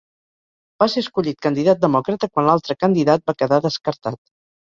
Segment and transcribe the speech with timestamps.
[0.83, 4.19] Va ser escollit candidat Demòcrata quan l'altre candidat va quedar descartat.